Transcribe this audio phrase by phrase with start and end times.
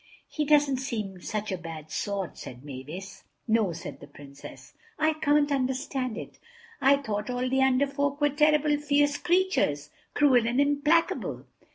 [0.27, 3.23] "He doesn't seem such a bad sort," said Mavis.
[3.47, 6.39] "No," said the Princess, "I can't understand it.
[6.81, 11.45] I thought all the Under Folk were terrible fierce creatures, cruel and implacable."